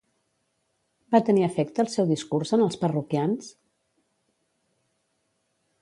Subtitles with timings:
[1.15, 3.55] Va tenir efecte el seu discurs en els parroquians?